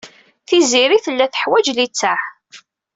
Tiziri 0.47 0.97
tella 1.05 1.25
teḥwaj 1.27 1.65
littseɛ. 1.77 2.19